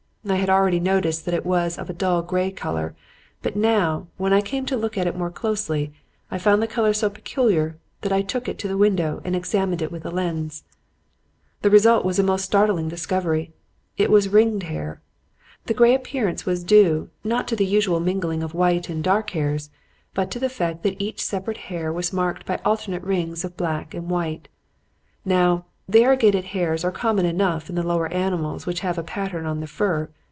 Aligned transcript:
I 0.29 0.35
had 0.35 0.51
already 0.51 0.79
noticed 0.79 1.25
that 1.25 1.33
it 1.33 1.47
was 1.47 1.79
of 1.79 1.89
a 1.89 1.93
dull 1.93 2.21
gray 2.21 2.51
color, 2.51 2.95
but 3.41 3.55
now, 3.55 4.05
when 4.17 4.33
I 4.33 4.41
came 4.41 4.67
to 4.67 4.77
look 4.77 4.95
at 4.95 5.07
it 5.07 5.17
more 5.17 5.31
closely, 5.31 5.93
I 6.29 6.37
found 6.37 6.61
the 6.61 6.67
color 6.67 6.93
so 6.93 7.09
peculiar 7.09 7.79
that 8.01 8.11
I 8.13 8.21
took 8.21 8.47
it 8.47 8.59
to 8.59 8.67
the 8.67 8.77
window 8.77 9.19
and 9.25 9.35
examined 9.35 9.81
it 9.81 9.91
with 9.91 10.05
a 10.05 10.11
lens. 10.11 10.61
[Footnote 10.61 10.77
1: 10.77 10.77
The 10.77 10.91
narrative 10.91 11.05
seems 11.07 11.17
to 11.17 11.17
have 11.17 11.17
been 11.17 11.17
written 11.17 11.17
in 11.17 11.17
1890. 11.17 11.17
L.W.] 11.41 11.61
"The 11.61 11.71
result 11.71 12.05
was 12.05 12.19
a 12.19 12.29
most 12.29 12.45
startling 12.45 12.87
discovery. 12.87 13.53
It 13.97 14.09
was 14.11 14.29
ringed 14.29 14.63
hair. 14.69 15.01
The 15.65 15.73
gray 15.73 15.95
appearance 15.95 16.45
was 16.45 16.63
due, 16.63 17.09
not 17.23 17.47
to 17.47 17.55
the 17.55 17.65
usual 17.65 17.99
mingling 17.99 18.43
of 18.43 18.53
white 18.53 18.89
and 18.89 19.03
dark 19.03 19.31
hairs, 19.31 19.71
but 20.13 20.29
to 20.29 20.37
the 20.39 20.49
fact 20.49 20.83
that 20.83 21.01
each 21.01 21.23
separate 21.25 21.57
hair 21.71 21.91
was 21.91 22.13
marked 22.13 22.45
by 22.45 22.59
alternate 22.63 23.01
rings 23.03 23.43
of 23.43 23.57
black 23.57 23.95
and 23.95 24.07
white. 24.07 24.49
Now, 25.25 25.65
variegated 25.89 26.45
hairs 26.45 26.85
are 26.85 26.91
common 26.91 27.25
enough 27.25 27.67
in 27.67 27.75
the 27.75 27.83
lower 27.83 28.07
animals 28.13 28.65
which 28.65 28.79
have 28.79 28.97
a 28.97 29.03
pattern 29.03 29.45
on 29.45 29.59
the 29.59 29.67
fur. 29.67 30.07